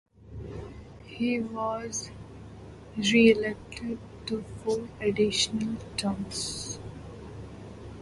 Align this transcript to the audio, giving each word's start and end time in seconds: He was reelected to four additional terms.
He 1.05 1.39
was 1.41 2.09
reelected 2.97 3.99
to 4.25 4.43
four 4.63 4.89
additional 4.99 5.75
terms. 5.95 6.79